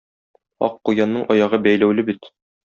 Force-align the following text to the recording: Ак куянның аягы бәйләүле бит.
Ак 0.67 0.79
куянның 0.89 1.27
аягы 1.35 1.61
бәйләүле 1.69 2.07
бит. 2.11 2.29